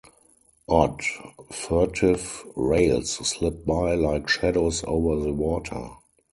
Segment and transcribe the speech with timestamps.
[0.67, 0.99] Odd,
[1.51, 5.89] furtive rails slipped by like shadows over the water.